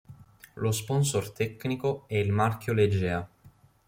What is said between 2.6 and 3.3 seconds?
Legea.